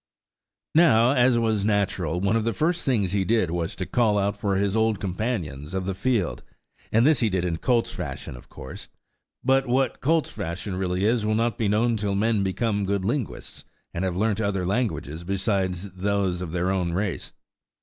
[0.73, 4.35] Now, as was natural, one of the first things he did was to call out
[4.35, 6.41] for his old companions of the field,
[6.91, 8.87] and this he did in colt's fashion of course;
[9.43, 13.63] but what colt's fashion really is will not be known till men become good linguists,
[13.93, 17.31] and have learnt other languages besides those of their own race.